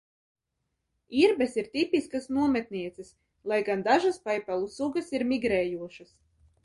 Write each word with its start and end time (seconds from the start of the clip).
Irbes 1.23 1.51
ir 1.63 1.67
tipiskas 1.75 2.25
nometnieces, 2.37 3.11
lai 3.53 3.59
gan 3.69 3.85
dažas 3.89 4.19
paipalu 4.27 4.73
sugas 4.79 5.13
ir 5.19 5.27
migrējošas. 5.35 6.15